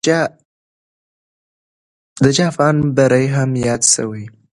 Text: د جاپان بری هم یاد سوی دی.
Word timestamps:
د 2.23 2.25
جاپان 2.39 2.75
بری 2.95 3.25
هم 3.35 3.49
یاد 3.67 3.81
سوی 3.93 4.23
دی. 4.31 4.35